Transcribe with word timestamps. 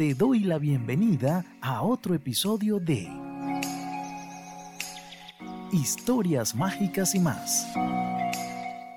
te 0.00 0.14
doy 0.14 0.40
la 0.40 0.56
bienvenida 0.56 1.44
a 1.60 1.82
otro 1.82 2.14
episodio 2.14 2.80
de 2.80 3.06
Historias 5.72 6.54
Mágicas 6.54 7.14
y 7.14 7.18
más. 7.18 7.66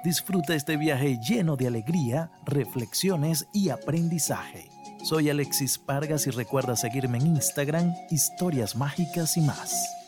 Disfruta 0.05 0.55
este 0.55 0.77
viaje 0.77 1.19
lleno 1.19 1.57
de 1.57 1.67
alegría, 1.67 2.31
reflexiones 2.45 3.49
y 3.51 3.67
aprendizaje. 3.67 4.69
Soy 5.03 5.29
Alexis 5.29 5.77
Pargas 5.77 6.25
y 6.27 6.29
recuerda 6.29 6.77
seguirme 6.77 7.17
en 7.17 7.27
Instagram, 7.35 7.93
Historias 8.09 8.77
Mágicas 8.77 9.35
y 9.35 9.41
más. 9.41 10.02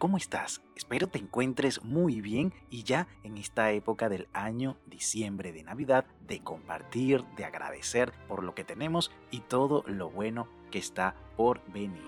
¿Cómo 0.00 0.16
estás? 0.16 0.62
Espero 0.76 1.08
te 1.08 1.18
encuentres 1.18 1.84
muy 1.84 2.22
bien 2.22 2.54
y 2.70 2.84
ya 2.84 3.06
en 3.22 3.36
esta 3.36 3.70
época 3.70 4.08
del 4.08 4.28
año, 4.32 4.78
diciembre 4.86 5.52
de 5.52 5.62
Navidad, 5.62 6.06
de 6.26 6.40
compartir, 6.40 7.22
de 7.36 7.44
agradecer 7.44 8.10
por 8.26 8.42
lo 8.42 8.54
que 8.54 8.64
tenemos 8.64 9.12
y 9.30 9.40
todo 9.40 9.84
lo 9.86 10.08
bueno 10.08 10.48
que 10.70 10.78
está 10.78 11.14
por 11.36 11.60
venir. 11.70 12.00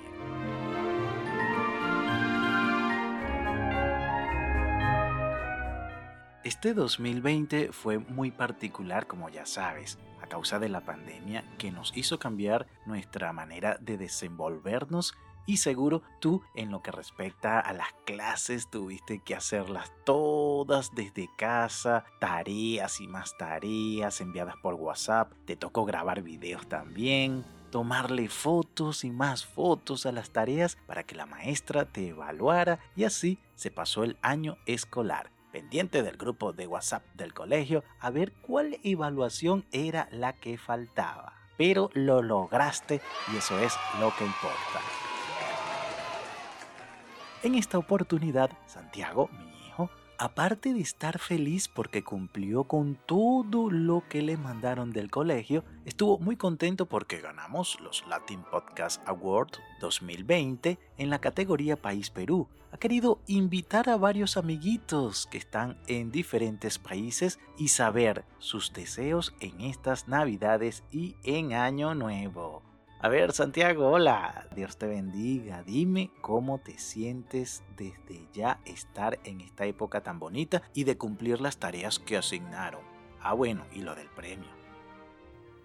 Este 6.45 6.73
2020 6.73 7.73
fue 7.73 7.99
muy 7.99 8.31
particular, 8.31 9.07
como 9.07 9.29
ya 9.29 9.45
sabes, 9.45 9.99
a 10.23 10.29
causa 10.29 10.59
de 10.59 10.71
la 10.71 10.81
pandemia 10.81 11.45
que 11.59 11.71
nos 11.71 11.95
hizo 11.95 12.19
cambiar 12.19 12.67
nuestra 12.87 13.35
manera 13.35 13.77
de 13.81 13.99
desenvolvernos 13.99 15.15
y 15.47 15.59
seguro 15.59 16.03
tú 16.21 16.43
en 16.55 16.71
lo 16.71 16.83
que 16.83 16.91
respecta 16.91 17.61
a 17.61 17.73
las 17.73 17.93
clases 18.05 18.71
tuviste 18.71 19.21
que 19.21 19.35
hacerlas 19.35 19.93
todas 20.05 20.95
desde 20.95 21.29
casa, 21.37 22.05
tareas 22.21 23.01
y 23.01 23.09
más 23.09 23.37
tareas 23.37 24.21
enviadas 24.21 24.57
por 24.63 24.75
WhatsApp, 24.75 25.33
te 25.45 25.57
tocó 25.57 25.85
grabar 25.85 26.23
videos 26.23 26.69
también, 26.69 27.45
tomarle 27.71 28.29
fotos 28.29 29.05
y 29.05 29.11
más 29.11 29.45
fotos 29.47 30.07
a 30.07 30.13
las 30.13 30.31
tareas 30.31 30.77
para 30.87 31.05
que 31.05 31.15
la 31.15 31.27
maestra 31.27 31.87
te 31.87 32.09
evaluara 32.09 32.79
y 32.95 33.05
así 33.05 33.39
se 33.55 33.71
pasó 33.71 34.05
el 34.05 34.19
año 34.23 34.57
escolar 34.67 35.31
pendiente 35.53 36.03
del 36.03 36.17
grupo 36.17 36.53
de 36.53 36.67
WhatsApp 36.67 37.05
del 37.15 37.35
colegio 37.35 37.85
a 38.01 38.11
ver 38.11 38.33
cuál 38.33 38.81
evaluación 38.83 39.67
era 39.71 40.09
la 40.11 40.33
que 40.33 40.59
faltaba. 40.59 41.35
Pero 41.59 41.91
lo 41.93 42.23
lograste 42.23 43.01
y 43.33 43.37
eso 43.37 43.59
es 43.59 43.75
lo 44.01 44.13
que 44.17 44.25
importa. 44.25 45.02
En 47.43 47.57
esta 47.57 47.77
oportunidad, 47.77 48.57
Santiago, 48.67 49.29
mi 49.33 49.67
hijo, 49.67 49.91
aparte 50.17 50.73
de 50.73 50.81
estar 50.81 51.19
feliz 51.19 51.67
porque 51.67 52.05
cumplió 52.05 52.63
con 52.65 52.95
todo 52.95 53.69
lo 53.69 54.05
que 54.09 54.23
le 54.23 54.37
mandaron 54.37 54.93
del 54.93 55.11
colegio, 55.11 55.65
estuvo 55.85 56.21
muy 56.21 56.37
contento 56.37 56.87
porque 56.87 57.21
ganamos 57.21 57.81
los 57.81 58.07
Latin 58.07 58.45
Podcast 58.49 59.03
Award 59.09 59.55
2020 59.81 60.79
en 60.99 61.11
la 61.11 61.21
categoría 61.21 61.75
País 61.75 62.11
Perú. 62.11 62.47
Ha 62.71 62.79
querido 62.79 63.19
invitar 63.27 63.91
a 63.91 63.97
varios 63.97 64.37
amiguitos 64.37 65.27
que 65.27 65.39
están 65.39 65.77
en 65.89 66.13
diferentes 66.13 66.79
países 66.79 67.41
y 67.59 67.69
saber 67.69 68.25
sus 68.39 68.73
deseos 68.73 69.35
en 69.41 69.63
estas 69.63 70.07
navidades 70.07 70.85
y 70.93 71.17
en 71.25 71.55
Año 71.55 71.97
Nuevo. 71.97 72.72
A 73.05 73.09
ver, 73.09 73.33
Santiago, 73.33 73.91
hola. 73.91 74.47
Dios 74.55 74.77
te 74.77 74.87
bendiga. 74.87 75.65
Dime 75.65 76.13
cómo 76.21 76.59
te 76.59 76.79
sientes 76.79 77.65
desde 77.77 78.29
ya 78.33 78.61
estar 78.65 79.19
en 79.25 79.41
esta 79.41 79.65
época 79.65 80.05
tan 80.05 80.21
bonita 80.21 80.63
y 80.73 80.85
de 80.85 80.97
cumplir 80.97 81.41
las 81.41 81.57
tareas 81.57 81.99
que 81.99 82.17
asignaron. 82.17 82.83
Ah, 83.21 83.33
bueno, 83.35 83.65
y 83.73 83.81
lo 83.81 83.97
del 83.97 84.07
premio. 84.11 84.49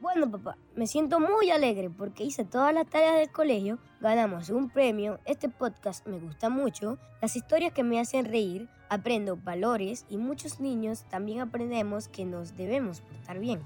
Bueno, 0.02 0.32
papá, 0.32 0.58
me 0.76 0.88
siento 0.88 1.20
muy 1.20 1.52
alegre 1.52 1.92
porque 1.92 2.24
hice 2.24 2.44
todas 2.44 2.74
las 2.74 2.88
tareas 2.88 3.18
del 3.18 3.32
colegio, 3.32 3.78
ganamos 4.02 4.50
un 4.50 4.72
premio, 4.72 5.20
este 5.26 5.48
podcast 5.48 6.08
me 6.08 6.18
gusta 6.18 6.50
mucho, 6.50 6.98
las 7.22 7.36
historias 7.36 7.72
que 7.72 7.84
me 7.84 8.00
hacen 8.00 8.26
reír, 8.26 8.68
aprendo 8.90 9.38
valores 9.38 10.08
y 10.10 10.18
muchos 10.18 10.60
niños 10.60 11.04
también 11.10 11.42
aprendemos 11.42 12.08
que 12.08 12.26
nos 12.26 12.58
debemos 12.58 13.02
portar 13.02 13.38
bien. 13.38 13.62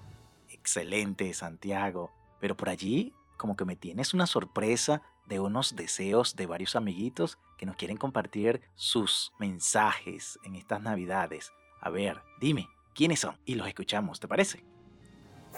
Excelente, 0.49 1.33
Santiago. 1.33 2.11
Pero 2.41 2.57
por 2.57 2.69
allí 2.69 3.13
como 3.41 3.55
que 3.55 3.65
me 3.65 3.75
tienes 3.75 4.13
una 4.13 4.27
sorpresa 4.27 5.01
de 5.25 5.39
unos 5.39 5.75
deseos 5.75 6.35
de 6.35 6.45
varios 6.45 6.75
amiguitos 6.75 7.39
que 7.57 7.65
nos 7.65 7.75
quieren 7.75 7.97
compartir 7.97 8.61
sus 8.75 9.33
mensajes 9.39 10.37
en 10.43 10.53
estas 10.53 10.79
navidades. 10.83 11.51
A 11.81 11.89
ver, 11.89 12.21
dime, 12.39 12.69
¿quiénes 12.93 13.21
son? 13.21 13.35
Y 13.43 13.55
los 13.55 13.67
escuchamos, 13.67 14.19
¿te 14.19 14.27
parece? 14.27 14.63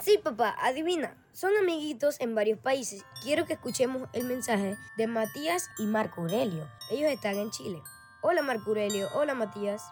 Sí, 0.00 0.16
papá, 0.16 0.56
adivina. 0.62 1.22
Son 1.32 1.52
amiguitos 1.60 2.18
en 2.22 2.34
varios 2.34 2.58
países. 2.58 3.04
Quiero 3.22 3.44
que 3.44 3.52
escuchemos 3.52 4.08
el 4.14 4.24
mensaje 4.24 4.78
de 4.96 5.06
Matías 5.06 5.68
y 5.76 5.84
Marco 5.84 6.22
Aurelio. 6.22 6.66
Ellos 6.90 7.12
están 7.12 7.36
en 7.36 7.50
Chile. 7.50 7.82
Hola 8.22 8.40
Marco 8.40 8.70
Aurelio, 8.70 9.08
hola 9.12 9.34
Matías. 9.34 9.82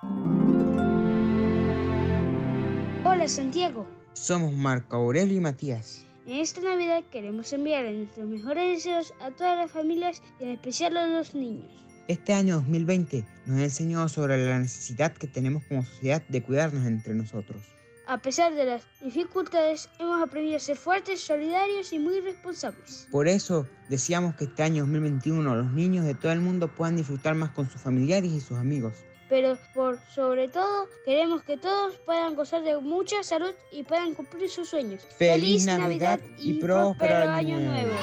Hola 3.05 3.29
Santiago. 3.29 3.87
Somos 4.15 4.55
Marco 4.55 4.97
Aurelio 4.97 5.37
y 5.37 5.41
Matías. 5.41 6.07
En 6.25 6.39
esta 6.39 6.61
Navidad 6.61 7.03
queremos 7.11 7.53
enviar 7.53 7.85
nuestros 7.93 8.29
mejores 8.29 8.77
deseos 8.77 9.13
a 9.21 9.33
todas 9.33 9.59
las 9.59 9.73
familias 9.73 10.23
y 10.39 10.45
en 10.45 10.51
especial 10.51 10.97
a 10.97 11.09
los 11.09 11.35
niños. 11.35 11.67
Este 12.07 12.33
año 12.33 12.57
2020 12.61 13.27
nos 13.47 13.59
ha 13.59 13.65
enseñado 13.65 14.09
sobre 14.09 14.47
la 14.47 14.61
necesidad 14.61 15.13
que 15.13 15.27
tenemos 15.27 15.65
como 15.65 15.85
sociedad 15.85 16.23
de 16.29 16.41
cuidarnos 16.41 16.87
entre 16.87 17.15
nosotros. 17.15 17.61
A 18.07 18.19
pesar 18.19 18.55
de 18.55 18.67
las 18.67 18.83
dificultades, 19.01 19.89
hemos 19.99 20.23
aprendido 20.23 20.59
a 20.59 20.61
ser 20.61 20.77
fuertes, 20.77 21.21
solidarios 21.21 21.93
y 21.93 21.99
muy 21.99 22.21
responsables. 22.21 23.09
Por 23.11 23.27
eso, 23.27 23.67
deseamos 23.89 24.37
que 24.37 24.45
este 24.45 24.63
año 24.63 24.85
2021 24.85 25.57
los 25.57 25.73
niños 25.73 26.05
de 26.05 26.15
todo 26.15 26.31
el 26.31 26.41
mundo 26.41 26.69
puedan 26.69 26.95
disfrutar 26.95 27.35
más 27.35 27.51
con 27.51 27.69
sus 27.69 27.81
familiares 27.81 28.31
y 28.31 28.41
sus 28.41 28.59
amigos 28.59 28.95
pero 29.33 29.57
por 29.73 29.99
sobre 30.15 30.49
todo 30.49 30.87
queremos 31.07 31.43
que 31.43 31.57
todos 31.57 31.97
puedan 32.05 32.35
gozar 32.35 32.63
de 32.63 32.79
mucha 32.79 33.23
salud 33.23 33.55
y 33.71 33.83
puedan 33.83 34.15
cumplir 34.15 34.51
sus 34.51 34.69
sueños. 34.69 35.07
Feliz, 35.17 35.65
Navidad, 35.65 36.21
y, 36.39 36.61
próspero 36.61 37.31
año 37.31 37.59
nuevo. 37.59 37.95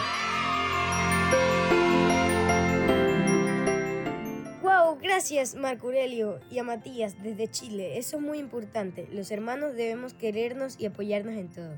Wow, 4.63 4.97
gracias 4.99 5.53
Marco 5.53 5.85
Aurelio 5.85 6.39
y 6.49 6.57
a 6.57 6.63
Matías 6.63 7.21
desde 7.21 7.47
Chile. 7.47 7.99
Eso 7.99 8.17
es 8.17 8.23
muy 8.23 8.39
importante. 8.39 9.07
Los 9.11 9.29
hermanos 9.29 9.75
debemos 9.75 10.15
querernos 10.15 10.79
y 10.79 10.87
apoyarnos 10.87 11.35
en 11.35 11.49
todo. 11.49 11.77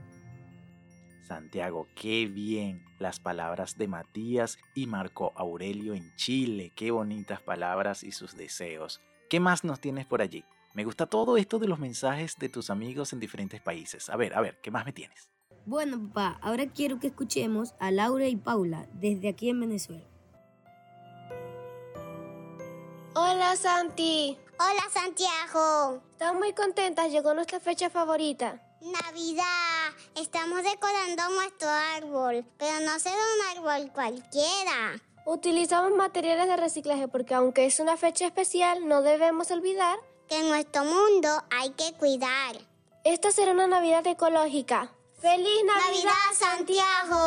Santiago, 1.28 1.90
qué 1.94 2.26
bien 2.26 2.86
las 3.00 3.20
palabras 3.20 3.78
de 3.78 3.90
Matías 3.90 4.58
y 4.76 4.88
Marco 4.88 5.34
Aurelio 5.36 5.94
en 5.94 6.16
Chile. 6.16 6.72
Qué 6.74 6.92
bonitas 6.92 7.42
palabras 7.42 8.02
y 8.04 8.14
sus 8.14 8.38
deseos. 8.38 9.02
¿Qué 9.32 9.40
más 9.40 9.64
nos 9.64 9.80
tienes 9.80 10.06
por 10.06 10.22
allí? 10.22 10.44
Me 10.74 10.84
gusta 10.84 11.06
todo 11.06 11.38
esto 11.38 11.58
de 11.58 11.66
los 11.66 11.80
mensajes 11.80 12.36
de 12.38 12.50
tus 12.50 12.70
amigos 12.70 13.14
en 13.14 13.22
diferentes 13.22 13.62
países. 13.62 14.10
A 14.10 14.18
ver, 14.18 14.34
a 14.34 14.42
ver, 14.42 14.60
¿qué 14.62 14.72
más 14.72 14.86
me 14.86 14.92
tienes? 14.92 15.30
Bueno, 15.66 16.06
papá, 16.10 16.38
ahora 16.42 16.66
quiero 16.68 17.00
que 17.00 17.08
escuchemos 17.08 17.74
a 17.80 17.92
Laura 17.92 18.28
y 18.28 18.36
Paula 18.36 18.90
desde 18.92 19.30
aquí 19.30 19.48
en 19.48 19.62
Venezuela. 19.62 20.04
Hola 23.16 23.56
Santi. 23.56 24.38
Hola 24.60 24.90
Santiago. 24.92 26.04
Estamos 26.12 26.38
muy 26.38 26.52
contentas, 26.52 27.10
llegó 27.10 27.34
nuestra 27.34 27.62
fecha 27.62 27.90
favorita. 27.90 28.62
Navidad. 28.82 29.94
Estamos 30.14 30.62
decorando 30.62 31.30
nuestro 31.30 31.70
árbol, 31.70 32.44
pero 32.58 32.86
no 32.86 33.00
será 33.00 33.16
un 33.16 33.58
árbol 33.58 33.94
cualquiera. 33.94 35.02
Utilizamos 35.26 35.92
materiales 35.96 36.48
de 36.48 36.58
reciclaje 36.58 37.08
porque 37.08 37.36
aunque 37.36 37.66
es 37.66 37.80
una 37.80 37.96
fecha 37.96 38.26
especial, 38.26 38.88
no 38.88 39.04
debemos 39.04 39.52
olvidar 39.52 40.00
que 40.28 40.40
en 40.40 40.50
nuestro 40.50 40.84
mundo 40.84 41.30
hay 41.52 41.70
que 41.72 41.94
cuidar. 41.94 42.56
Esta 43.04 43.32
será 43.32 43.52
una 43.52 43.68
Navidad 43.68 44.06
ecológica. 44.08 44.92
¡Feliz 45.20 45.62
Navidad, 45.64 46.12
Santiago! 46.34 47.18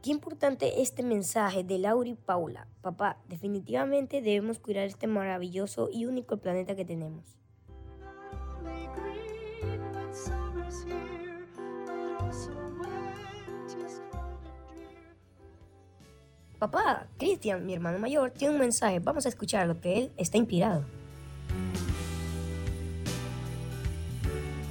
Qué 0.00 0.10
importante 0.10 0.82
este 0.82 1.02
mensaje 1.02 1.64
de 1.64 1.78
Laura 1.78 2.08
y 2.08 2.14
Paula. 2.14 2.68
Papá, 2.82 3.16
definitivamente 3.26 4.22
debemos 4.22 4.60
cuidar 4.60 4.84
este 4.84 5.08
maravilloso 5.08 5.88
y 5.90 6.06
único 6.06 6.36
planeta 6.36 6.76
que 6.76 6.84
tenemos. 6.84 7.38
Papá, 16.64 17.06
Cristian, 17.18 17.66
mi 17.66 17.74
hermano 17.74 17.98
mayor, 17.98 18.30
tiene 18.30 18.54
un 18.54 18.60
mensaje. 18.60 18.98
Vamos 18.98 19.26
a 19.26 19.28
escuchar 19.28 19.66
lo 19.66 19.82
que 19.82 19.98
él 19.98 20.12
está 20.16 20.38
inspirado. 20.38 20.82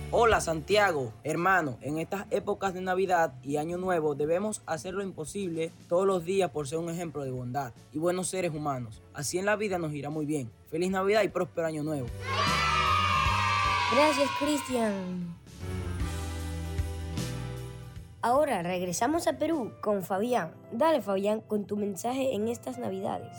Hola 0.09 0.41
Santiago, 0.41 1.13
hermano, 1.23 1.77
en 1.81 1.99
estas 1.99 2.25
épocas 2.31 2.73
de 2.73 2.81
Navidad 2.81 3.35
y 3.43 3.57
Año 3.57 3.77
Nuevo 3.77 4.15
debemos 4.15 4.63
hacer 4.65 4.95
lo 4.95 5.03
imposible 5.03 5.71
todos 5.87 6.07
los 6.07 6.25
días 6.25 6.49
por 6.49 6.67
ser 6.67 6.79
un 6.79 6.89
ejemplo 6.89 7.23
de 7.23 7.29
bondad 7.29 7.73
y 7.91 7.99
buenos 7.99 8.27
seres 8.27 8.55
humanos. 8.55 9.03
Así 9.13 9.37
en 9.37 9.45
la 9.45 9.55
vida 9.55 9.77
nos 9.77 9.93
irá 9.93 10.09
muy 10.09 10.25
bien. 10.25 10.51
Feliz 10.71 10.89
Navidad 10.89 11.21
y 11.21 11.27
próspero 11.27 11.67
Año 11.67 11.83
Nuevo. 11.83 12.07
Gracias, 13.93 14.29
Cristian. 14.39 15.42
Ahora 18.25 18.63
regresamos 18.63 19.27
a 19.27 19.33
Perú 19.33 19.73
con 19.81 20.01
Fabián. 20.01 20.53
Dale, 20.71 21.01
Fabián, 21.01 21.41
con 21.41 21.65
tu 21.65 21.75
mensaje 21.75 22.33
en 22.33 22.47
estas 22.47 22.77
Navidades. 22.77 23.37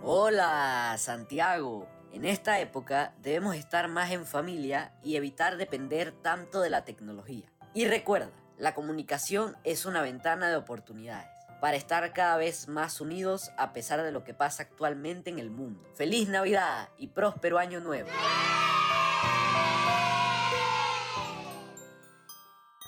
Hola, 0.00 0.94
Santiago. 0.96 1.88
En 2.12 2.24
esta 2.24 2.60
época 2.60 3.14
debemos 3.20 3.56
estar 3.56 3.88
más 3.88 4.12
en 4.12 4.26
familia 4.26 4.92
y 5.02 5.16
evitar 5.16 5.56
depender 5.56 6.12
tanto 6.12 6.60
de 6.60 6.70
la 6.70 6.84
tecnología. 6.84 7.46
Y 7.74 7.86
recuerda, 7.86 8.30
la 8.58 8.76
comunicación 8.76 9.56
es 9.64 9.84
una 9.84 10.00
ventana 10.00 10.48
de 10.48 10.54
oportunidades 10.54 11.26
para 11.60 11.76
estar 11.76 12.12
cada 12.12 12.36
vez 12.36 12.68
más 12.68 13.00
unidos 13.00 13.50
a 13.58 13.72
pesar 13.72 14.04
de 14.04 14.12
lo 14.12 14.22
que 14.22 14.34
pasa 14.34 14.62
actualmente 14.62 15.30
en 15.30 15.40
el 15.40 15.50
mundo. 15.50 15.82
Feliz 15.96 16.28
Navidad 16.28 16.90
y 16.96 17.08
próspero 17.08 17.58
año 17.58 17.80
nuevo. 17.80 18.08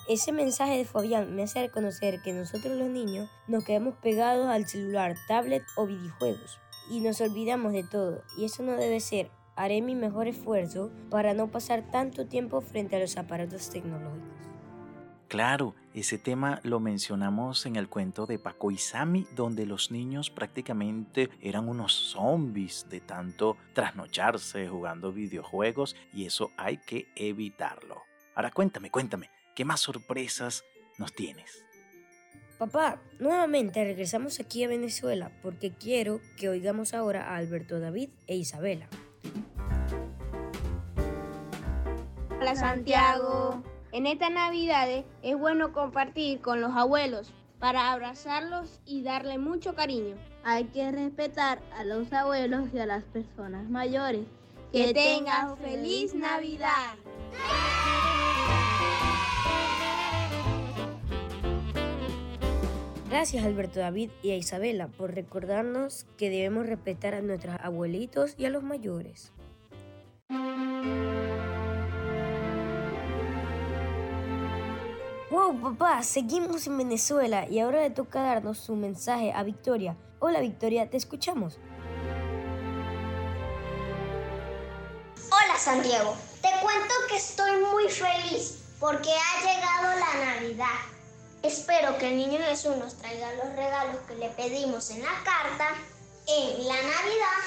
Ese 0.07 0.31
mensaje 0.31 0.77
de 0.77 0.85
Fabián 0.85 1.35
me 1.35 1.43
hace 1.43 1.61
reconocer 1.63 2.21
que 2.21 2.31
nosotros 2.31 2.77
los 2.77 2.87
niños 2.87 3.29
nos 3.49 3.65
quedamos 3.65 3.95
pegados 3.95 4.47
al 4.47 4.65
celular, 4.65 5.17
tablet 5.27 5.63
o 5.75 5.85
videojuegos 5.85 6.59
y 6.89 7.01
nos 7.01 7.19
olvidamos 7.19 7.73
de 7.73 7.83
todo. 7.83 8.23
Y 8.37 8.45
eso 8.45 8.63
no 8.63 8.71
debe 8.71 9.01
ser. 9.01 9.29
Haré 9.57 9.81
mi 9.81 9.95
mejor 9.95 10.29
esfuerzo 10.29 10.91
para 11.09 11.33
no 11.33 11.47
pasar 11.47 11.91
tanto 11.91 12.25
tiempo 12.25 12.61
frente 12.61 12.95
a 12.95 12.99
los 12.99 13.17
aparatos 13.17 13.69
tecnológicos. 13.69 14.29
Claro, 15.27 15.75
ese 15.93 16.17
tema 16.17 16.61
lo 16.63 16.79
mencionamos 16.79 17.65
en 17.65 17.75
el 17.75 17.89
cuento 17.89 18.25
de 18.25 18.39
Paco 18.39 18.71
y 18.71 18.77
Sammy, 18.77 19.27
donde 19.35 19.65
los 19.65 19.91
niños 19.91 20.29
prácticamente 20.29 21.29
eran 21.41 21.67
unos 21.67 21.91
zombies 21.91 22.87
de 22.89 23.01
tanto 23.01 23.57
trasnocharse 23.73 24.69
jugando 24.69 25.11
videojuegos 25.11 25.97
y 26.13 26.25
eso 26.25 26.51
hay 26.55 26.77
que 26.77 27.09
evitarlo. 27.17 28.03
Ahora 28.35 28.51
cuéntame, 28.51 28.89
cuéntame, 28.89 29.29
¿qué 29.57 29.65
más 29.65 29.79
sorpresas 29.79 30.63
nos 30.99 31.13
tienes? 31.13 31.65
Papá, 32.59 33.01
nuevamente 33.17 33.83
regresamos 33.83 34.39
aquí 34.39 34.63
a 34.63 34.67
Venezuela 34.67 35.31
porque 35.41 35.73
quiero 35.73 36.21
que 36.37 36.47
oigamos 36.47 36.93
ahora 36.93 37.33
a 37.33 37.37
Alberto 37.37 37.79
David 37.79 38.09
e 38.27 38.35
Isabela. 38.35 38.87
Hola 42.39 42.55
Santiago. 42.55 43.63
En 43.91 44.05
estas 44.05 44.29
navidades 44.29 45.05
es 45.23 45.35
bueno 45.35 45.73
compartir 45.73 46.39
con 46.39 46.61
los 46.61 46.75
abuelos 46.75 47.33
para 47.57 47.91
abrazarlos 47.91 48.79
y 48.85 49.01
darle 49.01 49.39
mucho 49.39 49.73
cariño. 49.73 50.17
Hay 50.43 50.65
que 50.65 50.91
respetar 50.91 51.63
a 51.75 51.83
los 51.83 52.13
abuelos 52.13 52.69
y 52.75 52.77
a 52.77 52.85
las 52.85 53.03
personas 53.05 53.67
mayores. 53.67 54.27
Que 54.71 54.93
tengan 54.93 55.57
feliz 55.57 56.13
Navidad. 56.13 56.93
Gracias 63.17 63.45
Alberto 63.45 63.79
David 63.79 64.11
y 64.21 64.29
a 64.29 64.35
Isabela 64.35 64.89
por 64.89 65.15
recordarnos 65.15 66.05
que 66.19 66.29
debemos 66.29 66.67
respetar 66.67 67.15
a 67.15 67.21
nuestros 67.21 67.55
abuelitos 67.63 68.35
y 68.37 68.45
a 68.45 68.51
los 68.51 68.61
mayores. 68.61 69.31
Wow, 75.31 75.59
papá, 75.59 76.03
seguimos 76.03 76.67
en 76.67 76.77
Venezuela 76.77 77.47
y 77.49 77.57
ahora 77.57 77.81
le 77.81 77.89
toca 77.89 78.21
darnos 78.21 78.59
su 78.59 78.75
mensaje 78.75 79.33
a 79.33 79.41
Victoria. 79.41 79.97
Hola 80.19 80.39
Victoria, 80.39 80.87
te 80.87 80.97
escuchamos. 80.97 81.57
Hola 85.31 85.57
Santiago, 85.57 86.15
te 86.43 86.49
cuento 86.61 86.93
que 87.09 87.15
estoy 87.15 87.61
muy 87.61 87.89
feliz 87.89 88.63
porque 88.79 89.09
ha 89.09 89.41
llegado 89.41 89.99
la 89.99 90.35
Navidad. 90.35 90.96
Espero 91.43 91.97
que 91.97 92.07
el 92.07 92.17
niño 92.17 92.39
Jesús 92.39 92.75
nos 92.77 92.95
traiga 92.95 93.33
los 93.33 93.55
regalos 93.55 93.97
que 94.07 94.15
le 94.15 94.29
pedimos 94.29 94.89
en 94.89 95.03
la 95.03 95.23
carta. 95.23 95.75
En 96.27 96.67
la 96.67 96.75
Navidad, 96.75 97.41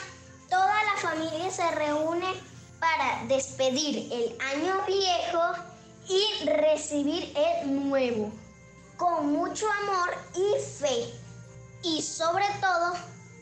toda 0.48 0.84
la 0.84 0.96
familia 0.96 1.50
se 1.50 1.70
reúne 1.72 2.32
para 2.78 3.24
despedir 3.26 4.10
el 4.12 4.38
año 4.40 4.82
viejo 4.86 5.52
y 6.08 6.44
recibir 6.48 7.32
el 7.36 7.88
nuevo, 7.88 8.32
con 8.96 9.32
mucho 9.32 9.66
amor 9.82 10.14
y 10.34 10.62
fe. 10.80 11.12
Y 11.82 12.00
sobre 12.00 12.46
todo, 12.60 12.94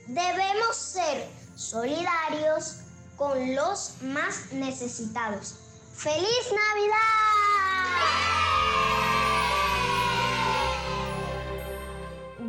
debemos 0.07 0.77
ser 0.77 1.29
solidarios 1.57 2.79
con 3.17 3.55
los 3.55 3.95
más 4.03 4.53
necesitados. 4.53 5.55
¡Feliz 5.95 6.53
Navidad! 6.53 7.28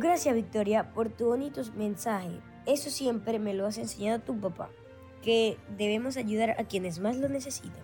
Gracias 0.00 0.34
Victoria 0.34 0.94
por 0.94 1.10
tu 1.10 1.26
bonito 1.26 1.60
mensaje. 1.76 2.40
Eso 2.64 2.88
siempre 2.88 3.38
me 3.38 3.52
lo 3.52 3.66
has 3.66 3.76
enseñado 3.76 4.18
tu 4.20 4.40
papá, 4.40 4.70
que 5.20 5.58
debemos 5.76 6.16
ayudar 6.16 6.52
a 6.58 6.64
quienes 6.64 7.00
más 7.00 7.18
lo 7.18 7.28
necesitan. 7.28 7.82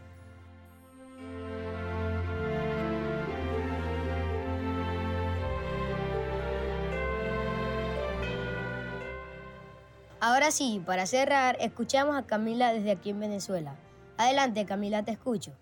Ahora 10.18 10.50
sí, 10.52 10.82
para 10.86 11.04
cerrar, 11.04 11.58
escuchamos 11.60 12.16
a 12.16 12.24
Camila 12.24 12.72
desde 12.72 12.92
aquí 12.92 13.10
en 13.10 13.20
Venezuela. 13.20 13.76
Adelante 14.16 14.64
Camila, 14.64 15.02
te 15.02 15.12
escucho. 15.12 15.52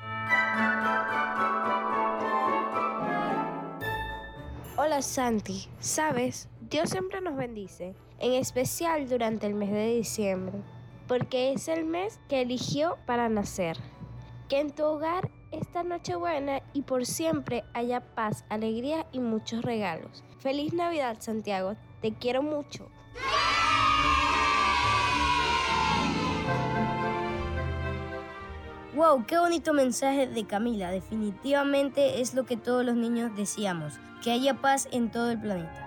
Hola 4.94 5.02
Santi, 5.02 5.66
sabes, 5.80 6.48
Dios 6.70 6.90
siempre 6.90 7.20
nos 7.20 7.36
bendice, 7.36 7.96
en 8.20 8.34
especial 8.34 9.08
durante 9.08 9.44
el 9.48 9.54
mes 9.54 9.72
de 9.72 9.96
diciembre, 9.96 10.60
porque 11.08 11.52
es 11.52 11.66
el 11.66 11.84
mes 11.84 12.20
que 12.28 12.42
eligió 12.42 12.96
para 13.04 13.28
nacer. 13.28 13.76
Que 14.48 14.60
en 14.60 14.70
tu 14.70 14.84
hogar 14.84 15.32
esta 15.50 15.82
noche 15.82 16.14
buena 16.14 16.62
y 16.74 16.82
por 16.82 17.06
siempre 17.06 17.64
haya 17.74 18.14
paz, 18.14 18.44
alegría 18.48 19.04
y 19.10 19.18
muchos 19.18 19.62
regalos. 19.62 20.22
Feliz 20.38 20.72
Navidad 20.72 21.16
Santiago, 21.18 21.74
te 22.00 22.14
quiero 22.14 22.44
mucho. 22.44 22.88
Wow, 28.94 29.26
qué 29.26 29.38
bonito 29.38 29.72
mensaje 29.72 30.28
de 30.28 30.46
Camila. 30.46 30.92
Definitivamente 30.92 32.20
es 32.20 32.32
lo 32.32 32.46
que 32.46 32.56
todos 32.56 32.84
los 32.84 32.94
niños 32.94 33.34
deseamos, 33.34 33.94
que 34.22 34.30
haya 34.30 34.54
paz 34.54 34.88
en 34.92 35.10
todo 35.10 35.32
el 35.32 35.40
planeta. 35.40 35.80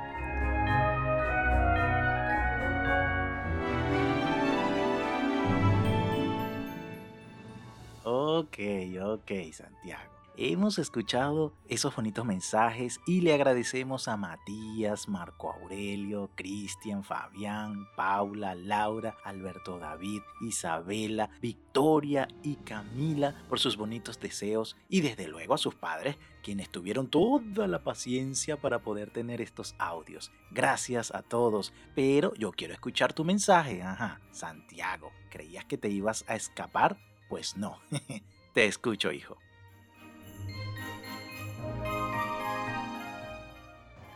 Ok, 8.03 8.59
ok, 9.01 9.31
Santiago. 9.53 10.11
Hemos 10.39 10.77
escuchado 10.77 11.51
esos 11.67 11.95
bonitos 11.95 12.23
mensajes 12.23 12.99
y 13.07 13.21
le 13.21 13.33
agradecemos 13.33 14.07
a 14.07 14.17
Matías, 14.17 15.09
Marco 15.09 15.51
Aurelio, 15.51 16.29
Cristian, 16.35 17.03
Fabián, 17.03 17.87
Paula, 17.95 18.53
Laura, 18.53 19.17
Alberto 19.23 19.79
David, 19.79 20.21
Isabela, 20.41 21.31
Victoria 21.41 22.27
y 22.43 22.57
Camila 22.57 23.33
por 23.49 23.59
sus 23.59 23.77
bonitos 23.77 24.19
deseos 24.19 24.77
y 24.89 25.01
desde 25.01 25.27
luego 25.27 25.55
a 25.55 25.57
sus 25.57 25.73
padres, 25.73 26.17
quienes 26.43 26.69
tuvieron 26.69 27.09
toda 27.09 27.65
la 27.67 27.83
paciencia 27.83 28.61
para 28.61 28.83
poder 28.83 29.09
tener 29.09 29.41
estos 29.41 29.73
audios. 29.79 30.31
Gracias 30.51 31.09
a 31.15 31.23
todos, 31.23 31.73
pero 31.95 32.35
yo 32.35 32.51
quiero 32.51 32.75
escuchar 32.75 33.11
tu 33.11 33.25
mensaje. 33.25 33.81
Ajá, 33.81 34.21
Santiago, 34.29 35.11
¿creías 35.31 35.65
que 35.65 35.79
te 35.79 35.89
ibas 35.89 36.25
a 36.27 36.35
escapar? 36.35 36.99
Pues 37.27 37.57
no. 37.57 37.79
te 38.53 38.67
escucho, 38.67 39.11
hijo. 39.11 39.39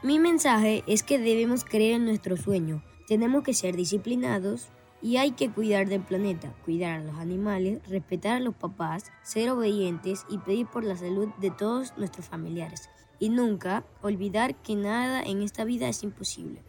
Mi 0.04 0.18
mensaje 0.18 0.84
es 0.88 1.04
que 1.04 1.20
debemos 1.20 1.64
creer 1.64 1.94
en 1.94 2.06
nuestro 2.06 2.36
sueño, 2.36 2.84
tenemos 3.06 3.44
que 3.44 3.54
ser 3.54 3.76
disciplinados 3.76 4.70
y 5.00 5.18
hay 5.18 5.32
que 5.32 5.52
cuidar 5.52 5.88
del 5.88 6.02
planeta, 6.02 6.56
cuidar 6.66 7.00
a 7.00 7.04
los 7.04 7.20
animales, 7.20 7.88
respetar 7.88 8.38
a 8.38 8.40
los 8.40 8.56
papás, 8.56 9.12
ser 9.22 9.52
obedientes 9.52 10.26
y 10.28 10.40
pedir 10.40 10.66
por 10.66 10.84
la 10.84 10.98
salud 10.98 11.30
de 11.40 11.52
todos 11.52 11.96
nuestros 11.98 12.26
familiares. 12.26 12.90
y 13.20 13.30
nunca 13.30 13.84
olvidar 14.02 14.56
que 14.56 14.76
nada 14.76 15.22
en 15.22 15.44
esta 15.44 15.64
vida 15.64 15.88
es 15.88 16.02
imposible. 16.02 16.64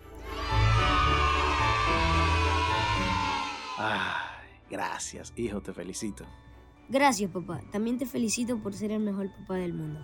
Ay, 3.78 4.50
gracias, 4.68 5.32
hijo, 5.36 5.62
te 5.62 5.72
felicito. 5.72 6.26
Gracias, 6.90 7.30
papá. 7.30 7.62
También 7.72 7.96
te 7.96 8.04
felicito 8.04 8.58
por 8.58 8.74
ser 8.74 8.92
el 8.92 9.00
mejor 9.00 9.32
papá 9.32 9.54
del 9.54 9.72
mundo. 9.72 10.00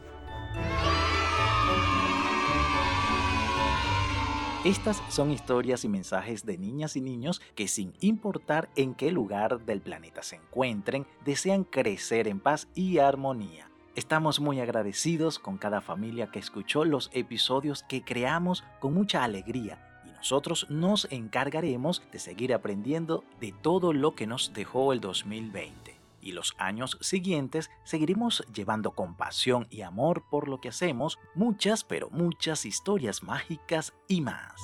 Estas 4.68 5.02
son 5.08 5.32
historias 5.32 5.86
y 5.86 5.88
mensajes 5.88 6.44
de 6.44 6.58
niñas 6.58 6.94
y 6.94 7.00
niños 7.00 7.40
que 7.54 7.68
sin 7.68 7.94
importar 8.00 8.68
en 8.76 8.94
qué 8.94 9.10
lugar 9.10 9.64
del 9.64 9.80
planeta 9.80 10.22
se 10.22 10.36
encuentren, 10.36 11.06
desean 11.24 11.64
crecer 11.64 12.28
en 12.28 12.38
paz 12.38 12.68
y 12.74 12.98
armonía. 12.98 13.70
Estamos 13.96 14.40
muy 14.40 14.60
agradecidos 14.60 15.38
con 15.38 15.56
cada 15.56 15.80
familia 15.80 16.30
que 16.30 16.38
escuchó 16.38 16.84
los 16.84 17.08
episodios 17.14 17.82
que 17.84 18.04
creamos 18.04 18.62
con 18.78 18.92
mucha 18.92 19.24
alegría 19.24 20.02
y 20.06 20.10
nosotros 20.10 20.66
nos 20.68 21.08
encargaremos 21.10 22.02
de 22.12 22.18
seguir 22.18 22.52
aprendiendo 22.52 23.24
de 23.40 23.52
todo 23.62 23.94
lo 23.94 24.14
que 24.14 24.26
nos 24.26 24.52
dejó 24.52 24.92
el 24.92 25.00
2020 25.00 25.97
y 26.28 26.32
los 26.32 26.54
años 26.58 26.98
siguientes 27.00 27.70
seguiremos 27.84 28.44
llevando 28.52 28.90
compasión 28.90 29.66
y 29.70 29.80
amor 29.80 30.24
por 30.30 30.46
lo 30.46 30.60
que 30.60 30.68
hacemos, 30.68 31.18
muchas 31.34 31.84
pero 31.84 32.10
muchas 32.10 32.66
historias 32.66 33.22
mágicas 33.22 33.94
y 34.08 34.20
más. 34.20 34.60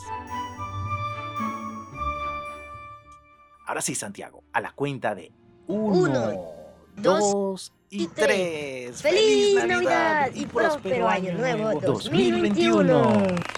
Ahora 3.67 3.81
sí, 3.81 3.95
Santiago, 3.95 4.45
a 4.53 4.61
la 4.61 4.73
cuenta 4.73 5.15
de 5.15 5.33
uno, 5.67 6.53
dos 6.97 7.73
y 7.89 8.09
tres. 8.09 9.01
¡Feliz 9.01 9.65
Navidad 9.65 10.31
y 10.35 10.45
próspero 10.45 11.09
Año 11.09 11.33
Nuevo 11.33 11.81
2021! 11.81 13.54